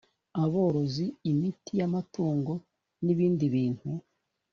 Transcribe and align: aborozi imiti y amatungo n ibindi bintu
aborozi 0.43 1.05
imiti 1.31 1.71
y 1.79 1.83
amatungo 1.87 2.53
n 3.03 3.05
ibindi 3.13 3.45
bintu 3.55 3.89